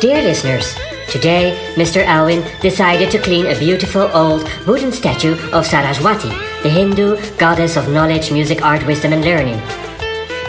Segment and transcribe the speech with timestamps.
[0.00, 0.76] Dear listeners,
[1.10, 2.04] today Mr.
[2.04, 6.28] Alwyn decided to clean a beautiful old wooden statue of Saraswati,
[6.62, 9.56] the Hindu goddess of knowledge, music, art, wisdom, and learning.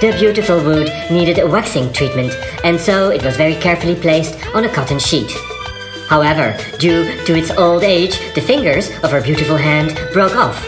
[0.02, 2.32] The beautiful wood needed a waxing treatment,
[2.64, 5.32] and so it was very carefully placed on a cotton sheet.
[6.08, 10.64] However, due to its old age, the fingers of her beautiful hand broke off.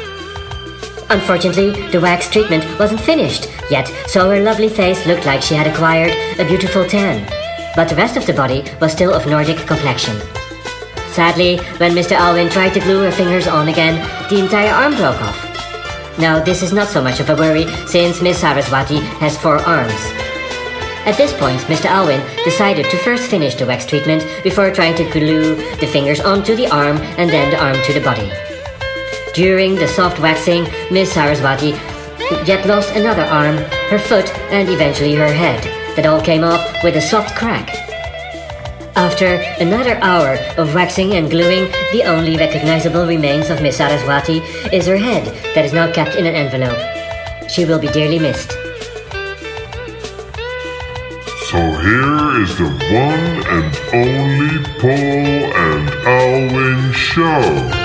[1.12, 5.68] Unfortunately, the wax treatment wasn't finished yet, so her lovely face looked like she had
[5.68, 7.41] acquired a beautiful tan.
[7.75, 10.20] But the rest of the body was still of Nordic complexion.
[11.12, 12.13] Sadly, when Mr.
[12.13, 15.52] Alwyn tried to glue her fingers on again, the entire arm broke off.
[16.17, 20.02] Now, this is not so much of a worry since Miss Saraswati has four arms.
[21.03, 21.85] At this point, Mr.
[21.85, 26.55] Alwyn decided to first finish the wax treatment before trying to glue the fingers onto
[26.55, 28.31] the arm and then the arm to the body.
[29.34, 31.71] During the soft waxing, Miss Saraswati
[32.45, 33.57] yet lost another arm,
[33.90, 35.80] her foot, and eventually her head.
[35.95, 37.70] That all came off with a soft crack.
[38.95, 44.39] After another hour of waxing and gluing, the only recognizable remains of Miss Saraswati
[44.71, 45.25] is her head
[45.55, 46.79] that is now kept in an envelope.
[47.49, 48.51] She will be dearly missed.
[51.49, 57.80] So here is the one and only Paul and Alwyn show.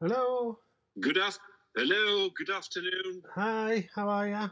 [0.00, 0.58] Hello.
[1.00, 1.38] Good af-
[1.76, 3.22] Hello, good afternoon.
[3.34, 4.48] Hi, how are ya?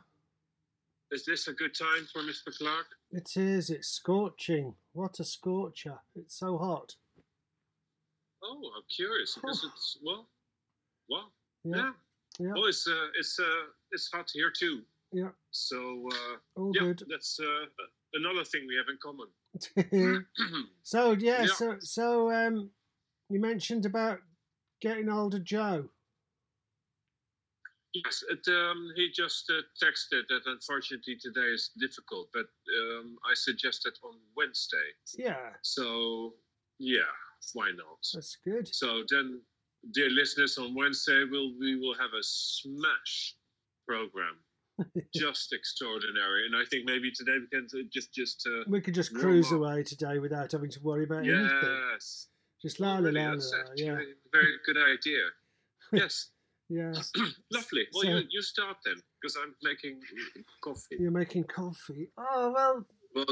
[1.12, 2.56] Is this a good time for Mr.
[2.56, 2.86] Clark?
[3.12, 4.74] It is, it's scorching.
[4.92, 5.98] What a scorcher.
[6.16, 6.94] It's so hot.
[8.42, 10.28] Oh, I'm curious because it's well,
[11.08, 11.32] well,
[11.64, 11.76] Yeah.
[11.76, 11.92] yeah.
[12.40, 12.52] Yeah.
[12.54, 13.44] Well, it's uh, it's uh,
[13.92, 14.82] it's hot here too.
[15.12, 15.30] Yeah.
[15.50, 17.02] So uh, All yeah, good.
[17.08, 17.66] that's uh,
[18.14, 19.28] another thing we have in common.
[20.82, 21.46] so yeah, Yeah.
[21.46, 22.70] so so um
[23.28, 24.18] you mentioned about
[24.80, 25.88] getting older, Joe.
[27.94, 32.46] yes, it, um, he just uh, texted that unfortunately today is difficult, but
[32.80, 34.88] um, I suggested on Wednesday.
[35.16, 36.34] Yeah, So
[36.78, 37.12] yeah,
[37.52, 37.98] why not?
[38.14, 38.66] that's good.
[38.74, 39.40] So then,
[39.92, 43.36] dear listeners, on Wednesday we'll we will have a smash
[43.86, 44.36] program,
[45.14, 46.46] just extraordinary.
[46.46, 49.52] And I think maybe today we can uh, just just uh, We could just cruise
[49.52, 51.78] away today without having to worry about anything.
[51.92, 52.28] yes,
[52.60, 53.60] Just la la la that's la.
[53.60, 53.98] actually Yeah,
[54.32, 55.22] very good idea.
[55.92, 56.30] Yes,
[56.70, 56.92] yeah.
[57.52, 57.86] lovely.
[57.92, 60.00] Well, So- you you start then because I'm making
[60.62, 60.96] coffee.
[60.98, 62.08] You're making coffee.
[62.16, 63.26] Oh well, Well,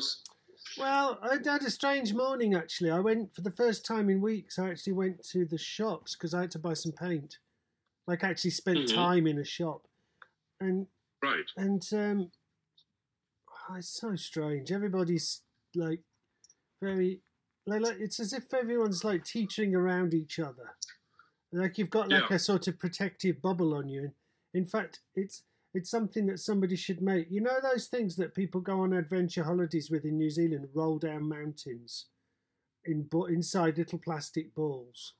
[0.78, 2.90] Well, I had a strange morning actually.
[2.90, 4.58] I went for the first time in weeks.
[4.58, 7.38] I actually went to the shops because I had to buy some paint.
[8.06, 8.94] Like, I actually spent Mhm.
[8.94, 9.86] time in a shop,
[10.60, 10.86] and
[11.22, 11.44] right.
[11.56, 12.30] and um,
[13.70, 14.70] oh, it's so strange.
[14.70, 15.42] Everybody's
[15.74, 16.00] like
[16.82, 17.20] very
[17.66, 20.76] like, like it's as if everyone's like teetering around each other.
[21.52, 22.36] Like you've got like Yeah.
[22.36, 24.12] a sort of protective bubble on you.
[24.54, 27.28] In fact, it's it's something that somebody should make.
[27.30, 30.98] You know those things that people go on adventure holidays with in New Zealand, roll
[30.98, 32.06] down mountains
[32.84, 35.14] in inside little plastic balls.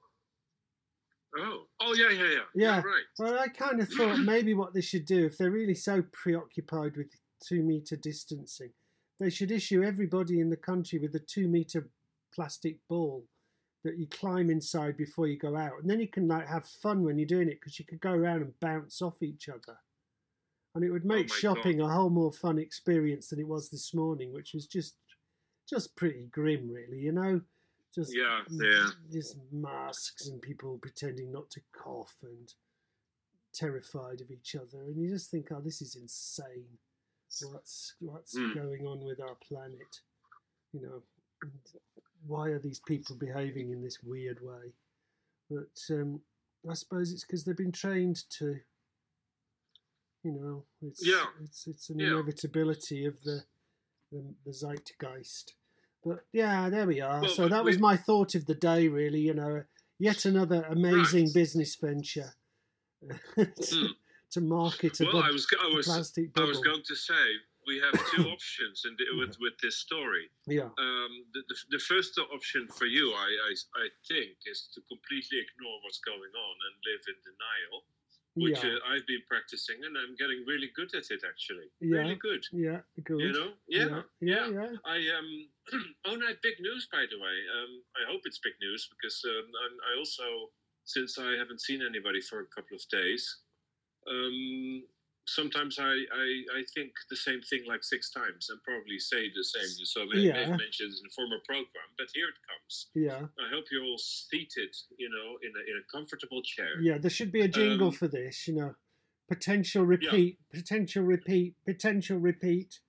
[1.38, 2.40] Oh, oh yeah, yeah, yeah.
[2.54, 2.76] Yeah.
[2.82, 3.04] right.
[3.18, 6.96] Well, I kind of thought maybe what they should do, if they're really so preoccupied
[6.96, 7.08] with
[7.46, 8.70] two meter distancing,
[9.18, 11.88] they should issue everybody in the country with a two meter
[12.34, 13.24] plastic ball
[13.84, 17.02] that you climb inside before you go out, and then you can like have fun
[17.04, 19.78] when you're doing it because you could go around and bounce off each other,
[20.74, 23.70] and it would oh, make my shopping a whole more fun experience than it was
[23.70, 24.96] this morning, which was just
[25.68, 26.98] just pretty grim, really.
[26.98, 27.40] You know,
[27.94, 28.90] just Yeah, yeah.
[29.12, 32.52] just masks and people pretending not to cough and
[33.52, 36.78] terrified of each other, and you just think, oh, this is insane.
[37.42, 38.54] What's what's Hmm.
[38.54, 40.00] going on with our planet?
[40.72, 41.02] You know,
[41.42, 41.52] and
[42.26, 44.72] why are these people behaving in this weird way?
[45.48, 46.22] But um,
[46.68, 48.60] I suppose it's because they've been trained to.
[50.22, 51.26] You know, it's Yeah.
[51.42, 52.08] it's it's an Yeah.
[52.12, 53.44] inevitability of the,
[54.12, 55.54] the the zeitgeist.
[56.04, 57.22] But yeah, there we are.
[57.22, 59.20] Well, so that was my thought of the day, really.
[59.20, 59.62] You know,
[59.98, 61.34] yet another amazing Right.
[61.34, 62.32] business venture
[63.38, 63.86] to, Hmm.
[64.32, 67.24] to market a, Well, I was I was I was going to say
[67.66, 70.30] we have two options in the, with with this story.
[70.46, 73.52] yeah, Um, the, the, the first option for you, I, I
[73.84, 77.78] I think, is to completely ignore what's going on and live in denial,
[78.36, 81.20] which yeah, uh, I've been practicing and I'm getting really good at it.
[81.28, 81.98] Actually, Yeah.
[82.00, 82.42] really good.
[82.52, 83.20] yeah, good.
[83.20, 84.72] You know, yeah, yeah, yeah.
[84.84, 85.48] I um
[86.06, 87.36] oh no, big news by the way.
[87.56, 89.46] Um, I hope it's big news because um,
[89.92, 90.50] I also
[90.84, 93.22] since I haven't seen anybody for a couple of days,
[94.08, 94.82] um,
[95.26, 95.92] sometimes I,
[96.24, 96.26] I
[96.58, 99.70] I think the same thing like six times and probably say the same.
[99.84, 100.40] So maybe Yeah.
[100.40, 100.56] yeah.
[100.56, 102.88] mentioned in a former program, but here it comes.
[102.94, 106.80] Yeah, I hope you're all seated, you know, in a in a comfortable chair.
[106.80, 106.98] yeah.
[106.98, 108.48] There should be a jingle Um, for this.
[108.48, 108.74] You know,
[109.28, 112.80] potential repeat, potential repeat, potential repeat.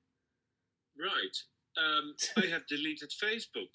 [0.98, 1.38] Right.
[1.78, 3.70] Um, I have deleted Facebook.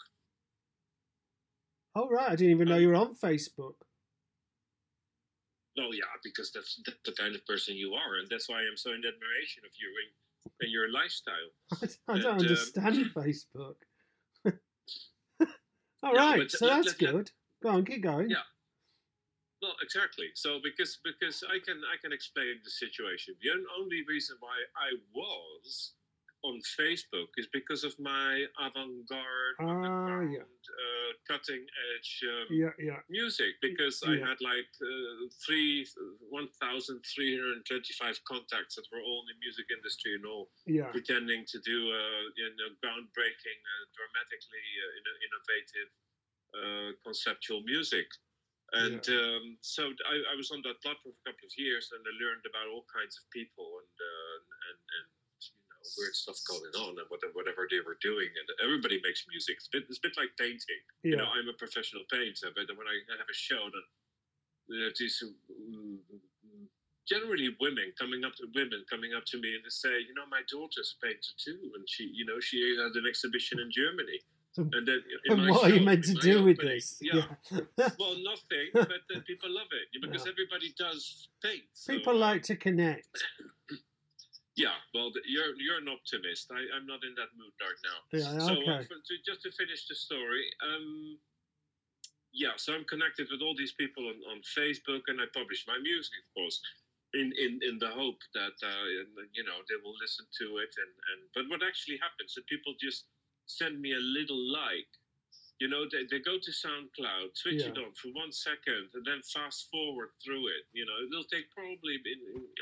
[1.94, 3.74] Oh right, I didn't even know you were on Facebook.
[5.76, 8.76] Well, yeah, because that's, that's the kind of person you are, and that's why I'm
[8.76, 11.50] so in admiration of you and, and your lifestyle.
[12.08, 13.76] I don't And, um, understand Facebook.
[16.02, 17.30] All Yeah, right, so let- that's let- let- good.
[17.62, 18.30] Go on, keep going.
[18.30, 18.44] Yeah.
[19.62, 20.26] Well, exactly.
[20.34, 23.34] So because because I can I can explain the situation.
[23.40, 23.48] The
[23.80, 25.92] only reason why I was
[26.46, 30.46] on Facebook is because of my avant-garde, Ah, underground, yeah.
[30.46, 33.58] uh, cutting-edge um, Yeah, yeah, music.
[33.60, 35.86] Because I had like uh, three,
[36.30, 40.46] one thousand three hundred twenty-five contacts that were all in the music industry and all
[40.66, 45.90] yeah, pretending to do uh, you know groundbreaking, uh, dramatically uh, inno- innovative,
[46.58, 48.06] uh, conceptual music.
[48.74, 52.02] And um, so I, I was on that platform for a couple of years, and
[52.02, 54.36] I learned about all kinds of people and uh,
[54.70, 55.06] and, and
[55.96, 58.28] weird stuff going on and whatever, whatever they were doing.
[58.28, 59.56] And everybody makes music.
[59.62, 60.82] It's a bit, it's a bit like painting.
[61.02, 61.28] You know.
[61.30, 63.86] I'm a professional painter, but when I have a show, then
[64.68, 66.66] there's these mm, mm, mm,
[67.06, 70.26] generally women coming up to women coming up to me and they say, you know,
[70.30, 74.18] my daughter's a painter too, and she, you know, she had an exhibition in Germany.
[74.58, 74.70] Mm.
[74.72, 76.98] And- then And what are you meant to do with this?
[77.00, 77.26] Yeah.
[77.50, 77.90] Yeah.
[77.98, 78.88] Well, nothing, but
[79.26, 80.32] people love it because Yeah.
[80.32, 81.62] everybody does paint.
[81.74, 83.22] so, People like to connect.
[84.56, 86.48] Yeah, well, you're you're an optimist.
[86.48, 87.98] I, I'm not in that mood right now.
[88.08, 88.88] Yeah, So okay.
[88.88, 91.20] uh, to, just to finish the story, um,
[92.32, 95.76] yeah, so I'm connected with all these people on, on Facebook, and I publish my
[95.76, 96.60] music, of course,
[97.12, 98.84] in in, in the hope that uh,
[99.36, 100.72] you know they will listen to it.
[100.72, 103.12] And, and but what actually happens is people just
[103.44, 104.88] send me a little like.
[105.56, 109.24] You know, they, they go to SoundCloud, switch it on for one second, and then
[109.24, 110.68] fast forward through it.
[110.76, 111.96] You know, it'll take probably,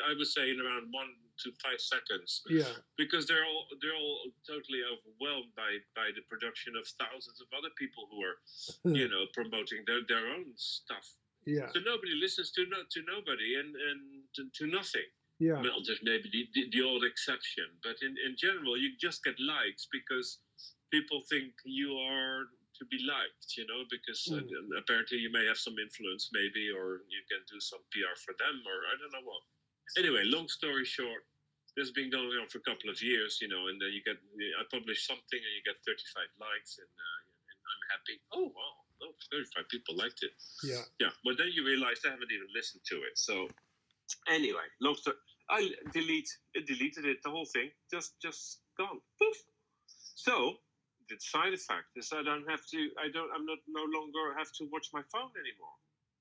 [0.06, 1.10] I would say, in around one
[1.42, 2.42] to five seconds.
[2.48, 7.48] Yeah, because they're all they're all totally overwhelmed by by the production of thousands of
[7.56, 8.38] other people who are
[8.94, 11.06] you know promoting their, their own stuff.
[11.46, 14.00] Yeah, so nobody listens to no, to nobody and and
[14.36, 15.08] to, to nothing.
[15.42, 19.18] Yeah, well there's maybe the, the, the odd exception but in in general you just
[19.26, 20.38] get likes because
[20.94, 22.46] people think you are
[22.78, 24.46] to be liked you know because Mm.
[24.78, 28.56] apparently you may have some influence maybe or you can do some pr for them
[28.62, 29.42] or i don't know what
[29.98, 31.24] anyway long story short
[31.76, 34.02] this has been going on for a couple of years you know and then you
[34.04, 34.16] get
[34.60, 37.20] i publish something and you get 35 likes and, uh,
[37.50, 40.32] and i'm happy oh wow oh, 35 people liked it
[40.62, 40.82] yeah.
[41.00, 43.18] yeah, but then you realize I haven't even listened to it.
[43.18, 43.48] So
[44.28, 45.16] anyway, long story.
[45.50, 49.00] I delete it deleted it, the whole thing, just just gone.
[49.20, 49.36] Poof.
[50.14, 50.56] So
[51.08, 52.78] the side effect is I don't have to.
[52.96, 53.28] I don't.
[53.34, 55.76] I'm not no longer have to watch my phone anymore,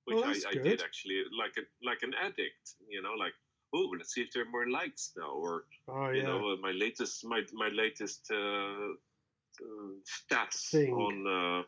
[0.05, 2.75] which Well, I, I did actually, like a like an addict.
[2.89, 3.33] You know, like
[3.73, 6.27] oh, let's see if there are more likes now, or Oh you yeah.
[6.27, 10.93] know, uh, my latest my my latest uh, uh, stats Thing.
[10.93, 11.15] on.
[11.27, 11.63] Uh,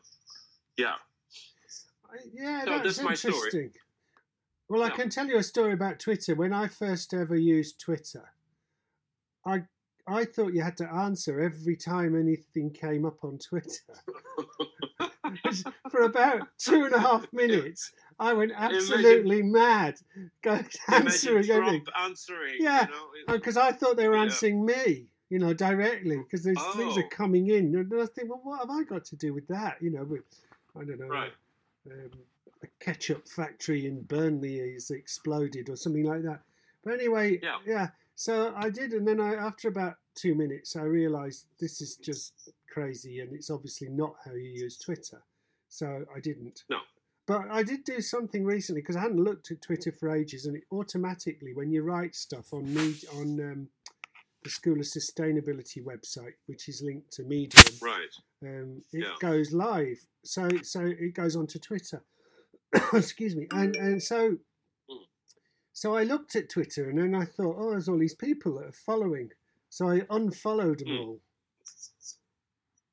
[0.76, 0.94] yeah,
[2.10, 3.34] I- Yeah, So that's that's my story.
[3.36, 3.72] interesting.
[4.68, 6.34] Well, I can tell you a story about Twitter.
[6.34, 8.32] When I first ever used Twitter,
[9.44, 9.62] I
[10.08, 13.94] I thought you had to answer every time anything came up on Twitter.
[15.90, 19.96] For about two and a half minutes, I went absolutely mad,
[20.42, 21.86] going Imagine answering everything.
[21.98, 22.54] Answering.
[22.60, 22.94] Yeah, You
[23.26, 24.22] know, Because I thought they were Yeah.
[24.22, 26.16] answering me, you know, directly.
[26.18, 27.08] Because these things are Oh.
[27.10, 29.80] coming in, and I think, well, what have I got to do with that?
[29.82, 30.24] You know, with,
[30.74, 31.32] I don't know, Right.
[31.90, 32.10] um,
[32.62, 36.42] a ketchup factory in Burnley has exploded or something like that.
[36.82, 37.90] But anyway, Yeah.
[38.18, 42.48] So I did, and then I, after about two minutes, I realised this is just
[42.66, 45.22] crazy, and it's obviously not how you use Twitter.
[45.68, 46.64] So I didn't.
[46.70, 46.80] No.
[47.26, 50.56] But I did do something recently because I hadn't looked at Twitter for ages, and
[50.56, 53.68] it automatically, when you write stuff on me on um,
[54.44, 58.14] the School of Sustainability website, which is linked to Medium, Right.
[58.42, 59.16] um, it Yeah.
[59.20, 59.98] goes live.
[60.24, 62.04] So so it goes onto Twitter.
[62.92, 63.48] Excuse me.
[63.50, 64.38] And and so
[64.88, 65.06] Mm.
[65.72, 68.66] so I looked at Twitter and then I thought, oh, there's all these people that
[68.68, 69.32] are following.
[69.68, 70.98] So I unfollowed them Mm.
[71.00, 71.20] all.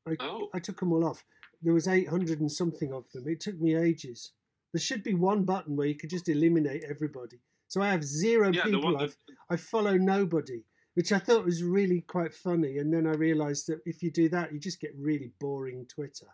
[0.07, 0.49] I, Oh.
[0.55, 1.23] I took them all off.
[1.63, 3.27] There was 800 and something of them.
[3.27, 4.34] It took me ages.
[4.74, 7.39] There should be one button where you could just eliminate everybody.
[7.67, 9.10] So I have zero Yeah, people.
[9.50, 10.63] I follow nobody,
[10.96, 12.77] which I thought was really quite funny.
[12.77, 16.27] And then I realised that if you do that, you just get really boring Twitter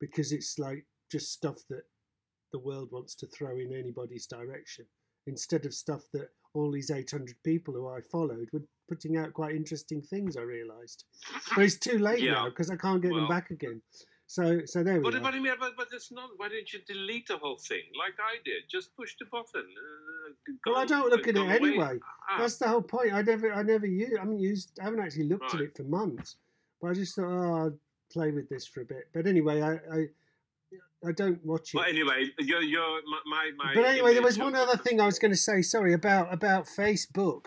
[0.00, 1.84] because it's like just stuff that
[2.52, 4.86] the world wants to throw in anybody's direction
[5.26, 9.54] instead of stuff that all these 800 people who I followed were putting out quite
[9.54, 10.36] interesting things.
[10.36, 11.04] I realised,
[11.54, 12.32] but it's too late Yeah.
[12.32, 13.80] now because I can't get Well- them back again.
[14.26, 15.20] So, so there we But, are.
[15.20, 16.30] but I mean, but, but it's not.
[16.38, 18.62] Why don't you delete the whole thing like I did?
[18.70, 19.66] Just push the button.
[19.76, 21.56] Uh, Well, I don't look at it away.
[21.56, 21.98] anyway.
[22.30, 23.12] Ah, That's the whole point.
[23.12, 25.82] I never, I never used, I haven't used, I haven't actually looked at it for
[25.84, 26.36] months.
[26.80, 27.78] But I just thought, oh, I'll
[28.10, 29.08] play with this for a bit.
[29.12, 30.06] But anyway, I, I,
[31.06, 31.78] I don't watch it.
[31.78, 35.18] Well, anyway, you're, you're my, my, but anyway, there was one other thing I was
[35.18, 35.60] going to say.
[35.62, 37.46] Sorry about about Facebook,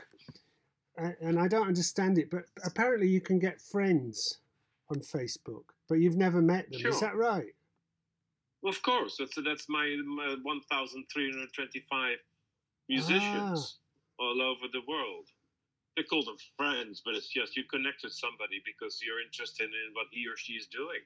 [1.01, 2.29] uh, and I don't understand it.
[2.29, 4.39] But apparently, you can get friends
[4.89, 6.81] on Facebook, but you've never met them.
[6.85, 7.53] Is that right?
[8.65, 12.17] Of course, that's that's my, my 1,325
[12.89, 13.79] musicians
[14.19, 14.23] Ah.
[14.23, 15.27] all over the world.
[15.95, 19.93] They call them friends, but it's just you connect with somebody because you're interested in
[19.93, 20.99] what he or she is doing.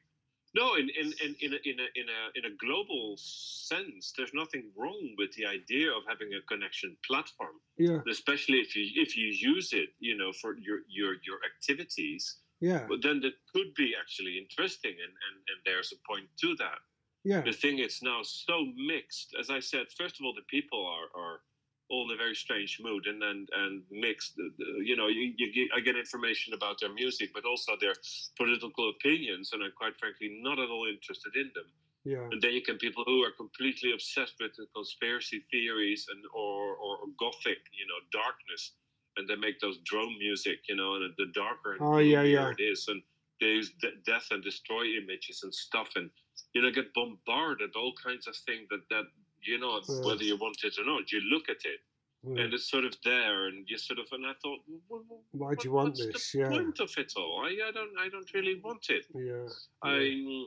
[0.55, 4.33] No, in in, in, in, a, in, a, in, a, in a global sense, there's
[4.33, 9.15] nothing wrong with the idea of having a connection platform, Yeah, especially if you if
[9.17, 12.39] you use it, you know, for your your, your activities.
[12.59, 16.55] yeah, But then that could be actually interesting, and, and, and there's a point to
[16.55, 16.79] that
[17.23, 19.35] yeah, the thing is now so mixed.
[19.39, 21.41] As I said, first of all, the people are, are
[21.89, 24.35] all in a very strange mood and and, and mixed.
[24.35, 27.71] The- the- You know, you, you get, I get information about their music, but also
[27.79, 27.95] their
[28.37, 31.69] political opinions, and I'm quite frankly not at all interested in them.
[32.03, 36.23] yeah, And then you can people who are completely obsessed with the conspiracy theories and
[36.33, 38.73] or, or, gothic, you know, darkness,
[39.17, 42.53] and they make those drone music, you know, and the darker and Oh, yeah, yeah.
[42.57, 43.01] it is, and
[43.39, 46.11] they use de- death and destroy images and stuff, and
[46.53, 49.05] you know, get bombarded all kinds of things that that
[49.45, 50.05] you know, Yeah.
[50.05, 51.81] whether you want it or not, you look at it
[52.23, 52.43] yeah.
[52.43, 55.63] and it's sort of there, and you sort of, and I thought, well, Why do
[55.63, 56.31] you want what's this?
[56.31, 59.05] The Yeah, point of it all, I, I don't, I don't really want it.
[59.13, 59.47] yeah,
[59.83, 60.45] I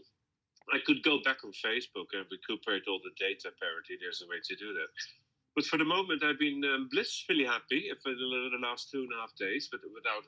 [0.73, 3.49] I could go back on Facebook and recuperate all the data.
[3.49, 4.89] Apparently, there's a way to do that.
[5.55, 9.13] But for the moment, I've been um, blissfully happy for the, the last two and
[9.13, 10.25] a half days, but without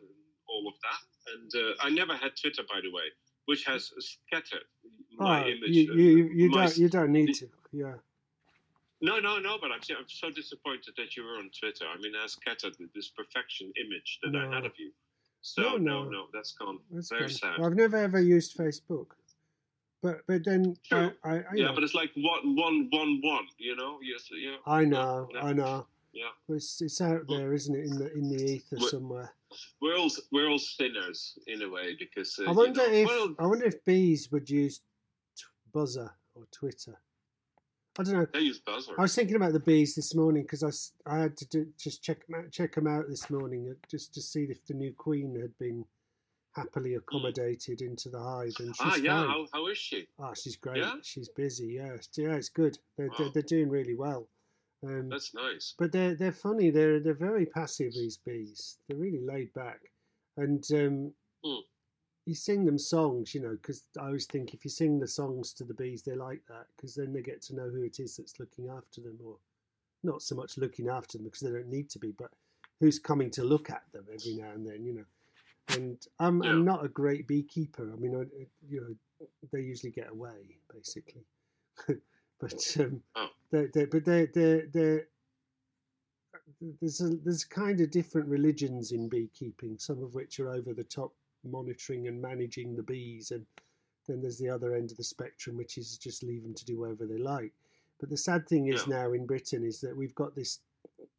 [0.49, 1.35] all of that.
[1.35, 3.05] And uh, I never had Twitter, by the way,
[3.47, 4.65] which has scattered
[5.17, 5.71] my Oh, image.
[5.71, 7.49] you, you, you my don't, you don't need to.
[7.73, 7.95] Yeah,
[9.05, 9.59] No, no, no.
[9.61, 11.85] But I'm, I'm so disappointed that you were on Twitter.
[11.93, 14.91] I mean, I scattered this perfection image that I had of you.
[15.43, 16.11] So No, no, no.
[16.11, 16.79] no, that's gone.
[16.91, 17.57] that's Very fine.
[17.57, 17.61] sad.
[17.63, 19.09] I've never ever used Facebook,
[20.03, 21.11] but but then True.
[21.23, 23.47] I, I, I, Yeah, know, but it's like one, one, one, one.
[23.59, 24.57] You know, yes, yeah.
[24.67, 25.45] I know, Yeah.
[25.45, 25.87] I know.
[26.15, 26.31] Yeah.
[26.49, 29.31] It's, it's out there, isn't it, in the in the ether But- somewhere.
[29.83, 33.07] we're all we're all sinners in a way because uh, I you wonder know, if
[33.07, 34.81] well, I wonder if bees would use
[35.37, 36.97] t- buzzer or Twitter.
[37.99, 38.27] I don't know.
[38.33, 38.61] they use.
[38.67, 40.65] I was thinking about the bees this morning because
[41.07, 43.75] I, I had to do, just check them out, check 'em out this morning uh,
[43.89, 45.85] just to see if the new queen had been
[46.57, 49.27] happily accommodated into the hive, and she's ah, yeah.
[49.27, 50.07] How, how is she?
[50.19, 50.79] Oh, she's great.
[50.79, 50.95] Yeah?
[51.03, 51.75] She's busy.
[51.77, 52.79] Yeah, it's- yeah, it's good.
[52.99, 54.29] They're, they're, they're doing really well.
[54.85, 55.75] Um, That's nice.
[55.79, 56.71] but they're they're funny.
[56.71, 57.93] They're they're very passive.
[57.95, 58.79] These bees.
[58.89, 59.81] They're really laid back,
[60.37, 61.13] and um,
[61.45, 61.61] Hmm.
[62.27, 63.35] You sing them songs.
[63.35, 66.15] You know, because I always think if you sing the songs to the bees, they
[66.15, 69.19] like that because then they get to know who it is that's looking after them,
[69.25, 69.37] or
[70.03, 72.31] not so much looking after them because they don't need to be, but
[72.81, 74.85] who's coming to look at them every now and then.
[74.85, 75.05] You know.
[75.77, 76.51] And I'm, Yeah.
[76.51, 77.91] I'm not a great beekeeper.
[77.91, 81.25] I mean, I, you know, they usually get away, basically.
[82.39, 83.29] but um, Oh.
[83.51, 85.01] they they but they they they
[86.81, 89.79] there's a there's kind of different religions in beekeeping.
[89.79, 91.13] Some of which are over the top,
[91.45, 93.47] monitoring and managing the bees, and
[94.07, 96.79] then there's the other end of the spectrum, which is just leave them to do
[96.79, 97.53] whatever they like.
[97.99, 98.97] But the sad thing is Yeah.
[99.05, 100.61] now in Britain is that we've got this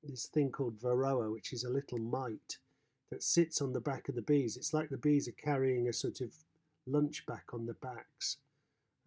[0.04, 2.60] this thing called varroa, which is a little mite
[3.10, 4.56] that sits on the back of the bees.
[4.58, 6.34] It's like the bees are carrying a sort of
[6.86, 8.38] lunch back on their backs,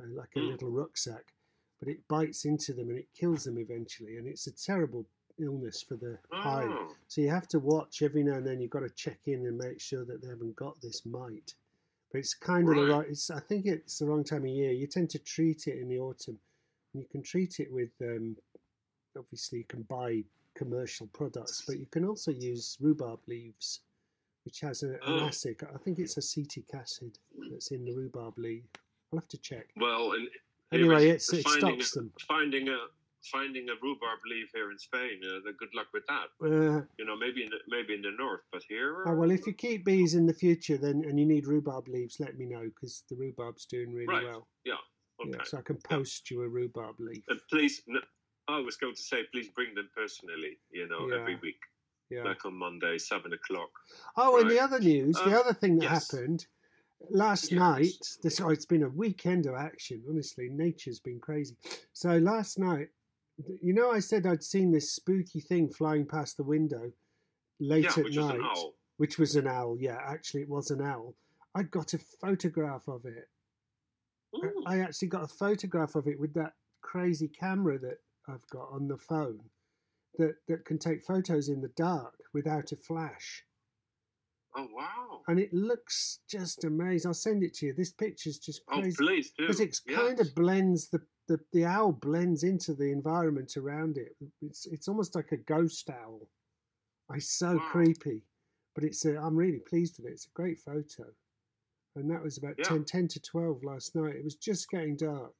[0.01, 0.49] uh, like a Mm.
[0.49, 1.33] little rucksack.
[1.79, 5.07] But it bites into them and it kills them eventually, and it's a terrible
[5.41, 6.69] illness for the hive.
[6.71, 8.61] Oh, So you have to watch every now and then.
[8.61, 11.55] You've got to check in and make sure that they haven't got this mite.
[12.13, 12.99] But it's kind of the Right.
[13.01, 13.09] right.
[13.09, 14.73] It's I think it's the wrong time of year.
[14.73, 16.39] You tend to treat it in the autumn.
[16.95, 18.37] And you can treat it with um,
[19.17, 20.23] obviously you can buy
[20.55, 23.81] commercial products, but you can also use rhubarb leaves,
[24.45, 25.27] which has a, an Oh.
[25.27, 25.57] acid.
[25.75, 27.19] I think it's acetic acid
[27.51, 28.65] that's in the rhubarb leaf.
[29.13, 29.69] I'll have to check.
[29.77, 30.29] well, and
[30.71, 32.13] Anyway, it's, it stops a, them.
[32.27, 32.77] Finding a
[33.25, 35.21] finding a rhubarb leaf here in Spain.
[35.25, 36.29] Uh, the good luck with that.
[36.43, 39.05] Uh, You know, maybe in the, maybe in the north, but here.
[39.07, 42.21] Oh, well, if you keep bees in the future, then and you need rhubarb leaves,
[42.21, 44.25] let me know because the rhubarb's doing really Right.
[44.25, 44.49] well.
[45.21, 45.33] okay.
[45.37, 47.25] Yeah, so I can post you a rhubarb leaf.
[47.29, 47.83] And please,
[48.47, 50.59] I was going to say, please bring them personally.
[50.71, 51.61] You know, every week,
[52.09, 52.23] Yeah.
[52.23, 53.71] back on Monday, seven o'clock.
[54.17, 56.11] Oh, and the other news, the Um, other thing that yes.
[56.11, 56.47] happened
[57.11, 57.59] last Yes.
[57.59, 58.19] night.
[58.23, 60.05] This oh, it's been a weekend of action.
[60.09, 61.57] Honestly, nature's been crazy.
[61.93, 62.91] So last night,
[63.63, 66.91] You know, I said I'd seen this spooky thing flying past the window
[67.61, 68.75] late yeah, at which was night, an owl.
[68.97, 69.77] which was an owl.
[69.79, 71.15] Yeah, actually, it was an owl.
[71.55, 73.29] I got a photograph of it.
[74.35, 74.63] I- Ooh.
[74.67, 78.89] I actually got a photograph of it with that crazy camera that I've got on
[78.89, 79.41] the phone
[80.19, 83.45] that, that can take photos in the dark without a flash.
[84.57, 85.21] Oh wow!
[85.29, 87.09] And it looks just amazing.
[87.09, 87.75] I'll send it to you.
[87.75, 88.97] This picture's just Oh, crazy.
[88.99, 89.45] please do.
[89.47, 89.99] because it Yes.
[89.99, 94.17] kind of blends the, the the owl blends into the environment around it.
[94.43, 96.29] It's it's almost like a ghost owl.
[97.15, 97.69] It's so Wow.
[97.73, 98.23] creepy,
[98.75, 100.15] but it's a, I'm really pleased with it.
[100.15, 101.15] It's a great photo,
[101.97, 102.65] and that was about Yeah.
[102.65, 104.17] 10, 10 to twelve last night.
[104.17, 105.35] It was just getting dark,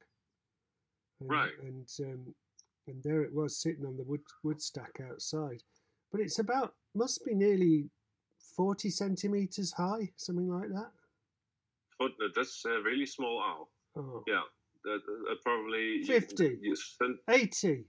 [1.21, 1.53] and, Right.
[1.59, 2.35] And um,
[2.87, 5.63] and there it was sitting on the wood wood stack outside,
[6.11, 7.89] but it's about must be nearly
[8.55, 10.91] forty centimeters high, something like that.
[11.99, 13.69] But that's a really small owl.
[13.95, 14.23] Oh.
[14.27, 14.43] Yeah,
[14.95, 16.57] uh, probably 50.
[16.61, 17.85] You, send, 80.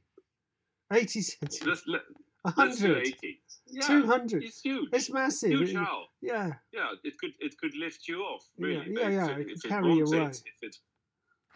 [0.92, 1.82] 80 centimeters.
[1.86, 2.00] let,
[2.42, 3.06] 100.
[3.06, 3.40] 80.
[3.66, 4.42] Yeah, 200.
[4.42, 4.88] It's huge.
[4.92, 5.50] It's massive.
[5.50, 6.06] huge owl.
[6.20, 6.50] yeah.
[6.72, 8.44] Yeah, it could it could lift you off.
[8.58, 10.26] Really, yeah, if yeah, It, it if carry you away.
[10.26, 10.76] it, if it,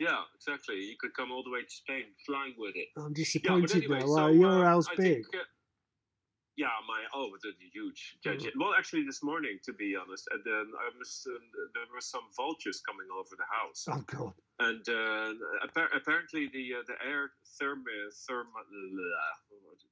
[0.01, 0.77] yeah, exactly.
[0.77, 2.89] You could come all the way to Spain flying with it.
[2.97, 4.07] I'm Yeah, but disappointed anyway, now.
[4.07, 5.25] so, your uh, owl's I big.
[5.25, 5.39] think, uh,
[6.57, 8.17] yeah, my oh, the huge.
[8.23, 11.39] Giant- Well, actually, this morning, to be honest, and then I was uh,
[11.75, 14.33] there were some vultures coming over the house, Oh, God.
[14.61, 15.35] and uh,
[15.67, 17.83] appar- apparently the uh, the air therm
[18.25, 18.47] therm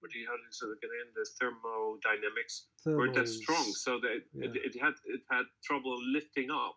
[0.00, 1.08] what do you how do you say it again?
[1.14, 4.66] The thermodynamics weren't that strong, so that it, Yeah.
[4.68, 6.76] it had it had trouble lifting up.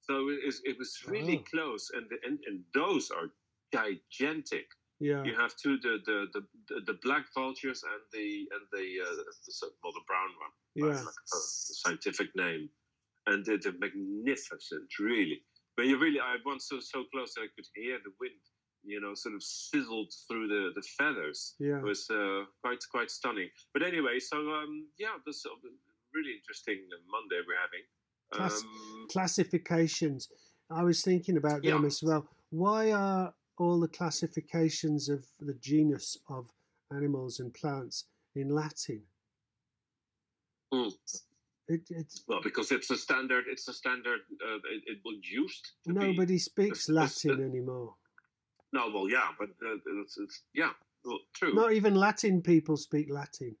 [0.00, 1.50] So it, is- it was really Oh.
[1.52, 3.28] close, and, the, and and those are
[3.72, 4.66] gigantic.
[5.00, 5.22] Yeah.
[5.24, 9.14] You have two the the, the, the, the black vultures and the and the uh,
[9.16, 10.54] the, well the brown one,
[10.90, 11.00] uh, Yeah.
[11.04, 11.38] like a
[11.84, 12.68] scientific name,
[13.26, 15.42] and they're, they're magnificent, really.
[15.76, 18.42] But you really, I once so so close that I could hear the wind,
[18.84, 21.54] you know, sort of sizzled through the the feathers.
[21.60, 21.78] Yeah.
[21.78, 23.48] It was uh, quite quite stunning.
[23.72, 25.50] But anyway, so um, yeah, this uh,
[26.14, 27.84] really interesting Monday we're having.
[28.32, 30.28] Class- Um, Classifications.
[30.70, 31.86] I was thinking about them Yeah.
[31.86, 32.28] as well.
[32.50, 36.50] Why are all the classifications of the genus of
[36.94, 39.02] animals and plants in Latin?
[40.72, 40.88] Hmm.
[41.70, 44.20] It, it, well, because it's a standard, it's a standard.
[44.42, 45.68] Uh, it, it was used.
[45.86, 45.98] To be.
[45.98, 47.94] nobody speaks it's- Latin it- anymore.
[48.72, 50.70] No, well, yeah, but uh, it's, it's yeah,
[51.02, 51.54] well, true.
[51.54, 53.56] Not even Latin people speak Latin.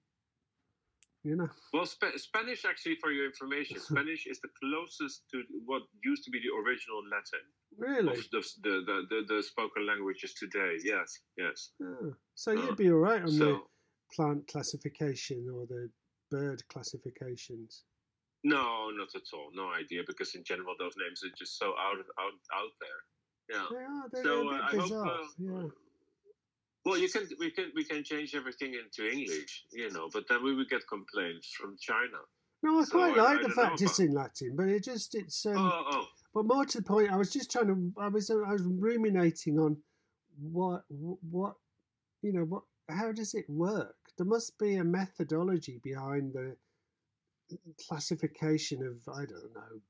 [1.28, 1.48] You know.
[1.74, 6.30] Well, Spa- Spanish, actually, for your information, Spanish is the closest to what used to
[6.30, 7.44] be the original Latin
[7.76, 8.16] Really?
[8.18, 10.76] of the, the, the, the, the spoken languages today.
[10.82, 11.72] Yes, yes.
[11.82, 13.60] Oh, so Uh, you'd be all right on the
[14.16, 15.90] plant classification or the
[16.30, 17.84] bird classifications.
[18.44, 19.50] no, not at all.
[19.52, 23.00] No idea, because in general, those names are just so out, out, out there.
[23.52, 23.66] Yeah.
[23.70, 24.08] They are.
[24.12, 25.06] They're, so uh, I hope.
[25.06, 25.68] Uh, yeah.
[26.88, 30.42] Well, you can we can we can change everything into English, you know, but then
[30.42, 32.18] we would get complaints from China.
[32.62, 35.14] No, I so quite like I the don't fact it's in Latin, but it just
[35.14, 35.44] it's.
[35.44, 37.92] Um, oh, oh, But more to the point, I was just trying to.
[38.00, 38.30] I was.
[38.30, 39.76] I was ruminating on
[40.40, 41.54] what what
[42.22, 42.62] you know what.
[42.88, 43.94] How does it work?
[44.16, 46.56] There must be a methodology behind the
[47.86, 49.80] classification of I don't know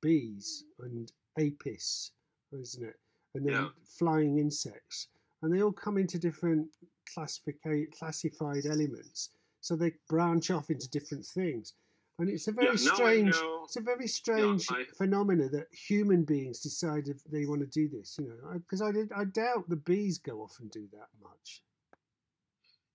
[0.00, 2.10] bees and apis,
[2.52, 2.96] isn't it?
[3.34, 3.68] And then Yeah.
[3.84, 5.08] flying insects,
[5.42, 6.68] and they all come into different
[7.06, 11.74] classifica- classified elements, so they branch off into different things.
[12.18, 13.36] And it's a very yeah, strange.
[13.64, 17.88] It's a very strange I- phenomena that human beings decide if they want to do
[17.88, 18.16] this.
[18.18, 21.62] You know, because I, did, I doubt the bees go off and do that much.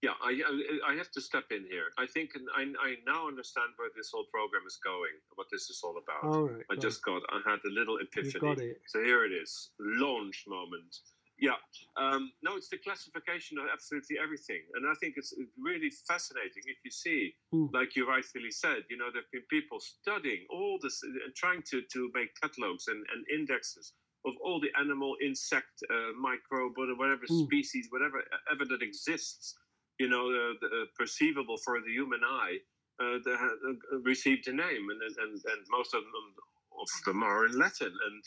[0.02, 1.86] Yeah, I, I I have to step in here.
[1.98, 5.80] I think I, I now understand where this whole program is going, what this is
[5.82, 6.24] all about.
[6.30, 6.82] All right, I right.
[6.82, 8.42] just got, I had a little epiphany.
[8.42, 8.82] got it.
[8.88, 11.00] So here it is, launch moment.
[11.38, 11.56] Yeah,
[11.98, 16.78] um, no, it's the classification of absolutely everything, and I think it's really fascinating if
[16.86, 17.68] you see, Hmm.
[17.74, 21.82] like you rightfully said, you know, there've been people studying all this and trying to
[21.82, 23.94] to make catalogs and, and indexes
[24.26, 27.46] of all the animal, insect, uh, microbe, or whatever Hmm.
[27.48, 29.56] species, whatever ever that exists,
[30.00, 32.58] you know, uh, the, uh, perceivable for the human eye,
[33.02, 36.36] uh, that ha- uh, received a name, and and and most of them
[36.80, 38.24] of them are in Latin, and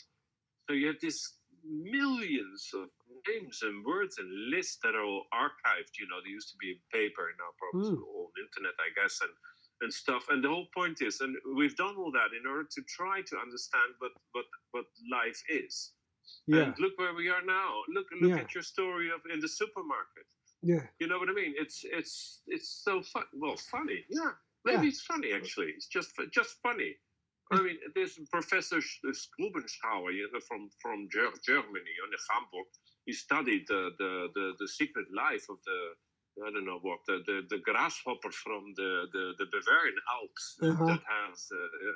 [0.67, 2.89] so you have this millions of
[3.27, 5.93] names and words and lists that are all archived.
[5.99, 8.03] You know, they used to be in paper, now probably Mm.
[8.07, 9.33] all on internet, I guess, and
[9.81, 10.23] and stuff.
[10.29, 13.35] And the whole point is, and we've done all that in order to try to
[13.45, 15.93] understand what what what life is.
[16.47, 17.83] Yeah, And look where we are now.
[17.95, 18.43] Look look Yeah.
[18.43, 20.27] at your story of in the supermarket.
[20.63, 21.53] yeah, You know what I mean?
[21.63, 23.25] It's it's it's so fun.
[23.33, 23.99] Well, funny.
[24.09, 24.33] Yeah,
[24.65, 24.89] maybe Yeah.
[24.91, 25.71] it's funny actually.
[25.77, 26.91] It's just just funny.
[27.51, 28.99] I mean, there's Professor Sch-
[29.39, 32.67] Grubenschauer you know, from from Ger- Germany, in Hamburg.
[33.07, 35.79] He studied the, the, the, the secret life of the
[36.45, 40.85] I don't know what the the, the grasshopper from the, the, the Bavarian Alps Uh-huh.
[40.87, 41.93] that has uh,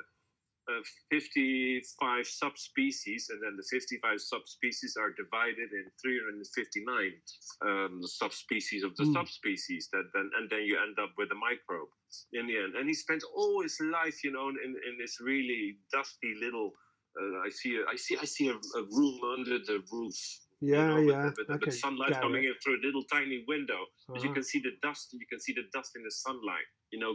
[0.70, 7.22] uh, 55 subspecies, and then the 55 subspecies are divided in 359
[7.66, 9.12] um, subspecies of the Hmm.
[9.12, 9.90] subspecies.
[9.92, 11.90] That then and then you end up with a microbe
[12.32, 12.76] in the end.
[12.76, 16.72] And he spent all his life, you know, in, in this really dusty little.
[17.20, 20.16] Uh, I see, a, I see, I see a, a room under the roof.
[20.62, 21.24] You Yeah, know, with- yeah.
[21.36, 22.48] With, I with can sunlight coming it.
[22.50, 23.82] in through a little tiny window.
[24.08, 24.34] But you Uh-huh.
[24.34, 25.06] can see the dust.
[25.12, 26.68] You can see the dust in the sunlight.
[26.92, 27.12] You know,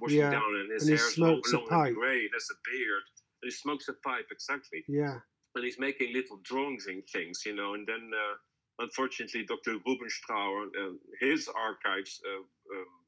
[0.00, 1.86] washing Yeah, down, and his and he hair is long, long pipe.
[1.88, 2.20] and grey.
[2.26, 3.04] And has a beard.
[3.42, 4.84] And he smokes a pipe exactly.
[4.88, 5.18] Yeah.
[5.54, 7.74] And he's making little drawings and things, you know.
[7.74, 8.34] And then, uh,
[8.84, 9.78] unfortunately, Dr.
[9.86, 12.20] Rubenstrauer, uh, his archives.
[12.26, 12.42] Uh,
[12.76, 13.03] um,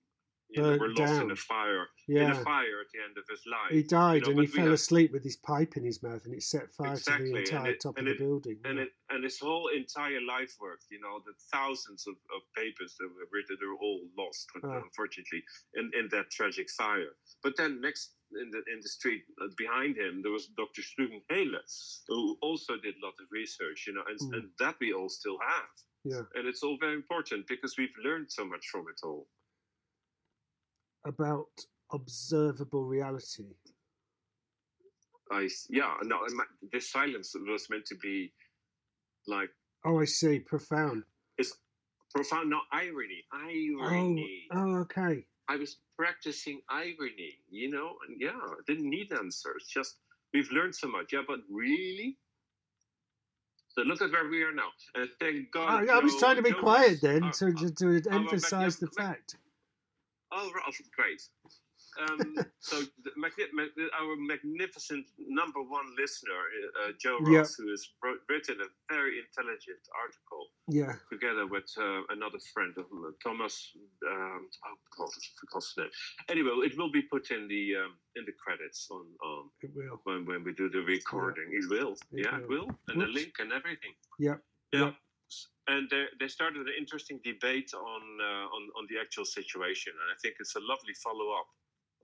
[0.49, 1.31] you know, were lost in down.
[1.33, 1.87] a fire.
[2.09, 2.41] In Yeah.
[2.41, 3.71] a fire at the end of his life.
[3.71, 6.35] He died know, and he fell have- asleep with his pipe in his mouth and
[6.35, 8.61] it set fire Exactly, to the entire it- top of and the building.
[8.65, 8.85] and yeah.
[8.85, 13.09] it and his whole entire life work, you know, the thousands of, of papers that
[13.09, 14.79] were written, were all lost, Ah.
[14.83, 15.43] unfortunately,
[15.75, 17.13] in, in that tragic fire.
[17.43, 20.83] But then next in the in the street uh, behind him, there was Dr.
[20.83, 21.61] Strugenhele,
[22.09, 24.35] who also did a lot of research, you know, and, Mm.
[24.37, 25.71] and that we all still have.
[26.05, 26.23] Yeah.
[26.35, 29.29] And it's all very important because we've learned so much from it all.
[31.07, 31.47] About
[31.93, 33.55] observable reality.
[35.31, 36.19] I yeah, no,
[36.73, 38.33] this silence was meant to be
[39.27, 39.51] like
[39.87, 40.41] Oh, I see.
[40.41, 41.05] Profound.
[41.39, 41.57] It's
[42.13, 44.43] profound, not irony, irony.
[44.53, 45.25] Oh, oh, okay.
[45.49, 49.65] I was practicing irony, you know, and yeah, I didn't need answers.
[49.73, 49.99] Just
[50.35, 51.13] we've learned so much.
[51.13, 52.19] Yeah, but really?
[53.69, 54.71] So look at where we are now.
[54.97, 55.83] And thank God.
[55.83, 58.89] Oh, yeah, I was trying to be quiet then uh, to, uh, to, emphasize the
[58.89, 59.37] fact.
[60.33, 61.23] Oh, right, oh, great.
[62.01, 63.11] Um, so the,
[64.01, 66.41] our magnificent number one listener,
[66.83, 67.39] uh, Joe Yeah.
[67.39, 70.95] Ross, who has wrote, written a very intelligent article Yeah.
[71.11, 72.87] together with uh, another friend of
[73.23, 73.73] Thomas.
[74.11, 75.91] Um, oh God, I forgot his name.
[76.29, 80.01] Anyway, it will be put in the um, in the credits on um, It will.
[80.05, 81.49] when when we do the recording.
[81.53, 82.67] It will, It yeah, it will.
[82.67, 83.95] will, and the link and everything.
[84.19, 84.41] Yep.
[84.73, 84.93] Yeah.
[85.69, 90.11] And they, they started an interesting debate on, uh, on on the actual situation, and
[90.13, 91.49] I think it's a lovely follow up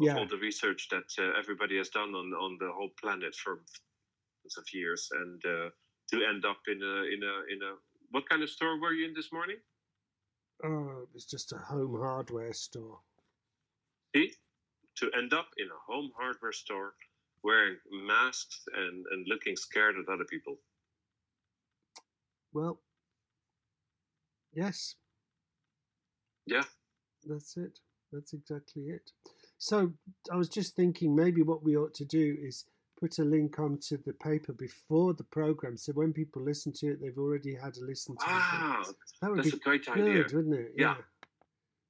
[0.00, 0.16] of Yeah.
[0.16, 3.56] all the research that uh, everybody has done on on the whole planet for
[4.44, 5.70] thousands of years, and uh,
[6.10, 7.76] to end up in a in a in a
[8.10, 9.60] what kind of store were you in this morning?
[10.64, 13.02] Oh, it was just a home hardware store.
[14.16, 14.32] See,
[14.96, 16.96] to end up in a home hardware store
[17.42, 20.62] wearing masks and and looking scared at other people.
[22.52, 22.82] Well,
[24.54, 24.94] yes,
[26.46, 26.64] Yeah.
[27.24, 27.78] that's it.
[28.12, 29.10] That's exactly it.
[29.58, 29.92] So
[30.30, 32.64] I was just thinking maybe what we ought to do is
[33.00, 37.00] put a link onto the paper before the program, so when people listen to it,
[37.00, 38.96] they've already had a listen to Ah, it.
[39.20, 40.24] That would that's be a great good, idea.
[40.32, 40.72] wouldn't it?
[40.76, 40.96] Yeah.
[40.96, 41.02] yeah.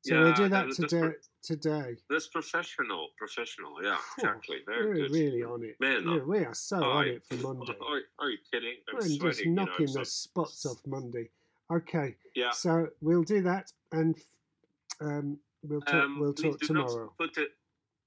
[0.05, 1.01] So we'll do that that- today.
[1.01, 1.97] per- Today.
[2.09, 3.83] That's professional, professional.
[3.83, 4.59] Yeah, exactly.
[4.65, 5.11] Very We're good.
[5.11, 5.75] really on it.
[5.81, 7.73] Man Yeah, we are so on it for Monday.
[7.81, 8.77] Are, are you kidding?
[8.89, 9.45] I'm We're just sweating.
[9.49, 11.31] you know, knocking the so- spots off Monday.
[11.71, 12.51] Okay, Yeah.
[12.51, 14.17] so we'll do that, and
[15.01, 15.95] um, we'll talk.
[15.95, 17.15] Um, we'll talk tomorrow.
[17.19, 17.51] put it.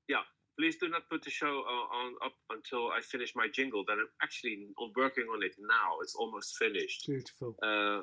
[0.08, 0.22] Yeah,
[0.60, 3.84] please do not put the show on, on up until I finish my jingle.
[3.88, 6.00] That I'm actually working on it now.
[6.02, 7.06] It's almost finished.
[7.08, 7.56] Beautiful.
[7.64, 8.02] Uh,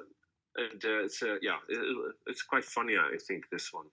[0.56, 2.94] and uh, it's uh, yeah, it, it's quite funny.
[2.96, 3.86] I think this one.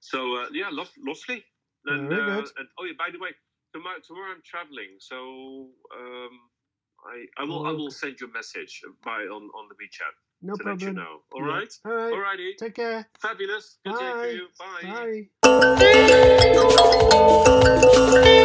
[0.00, 1.44] So uh, yeah, lo- lovely.
[1.86, 2.50] And, Very uh, good.
[2.58, 3.30] and oh yeah, by the way,
[3.74, 6.30] tomorrow tomorrow I'm traveling, so um,
[7.06, 7.76] I I will I Okay.
[7.78, 10.96] will send you a message by on on the WeChat No to let you problem.
[10.96, 11.20] know.
[11.32, 11.54] All Yeah.
[11.54, 11.72] right.
[11.86, 12.12] All right.
[12.38, 12.56] Alrighty.
[12.58, 13.08] Take care.
[13.18, 13.78] Fabulous.
[13.84, 14.48] Good day for you.
[14.58, 15.28] Bye.
[18.22, 18.40] Bye.